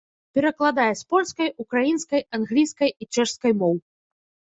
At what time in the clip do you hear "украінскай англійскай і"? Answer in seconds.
1.65-3.11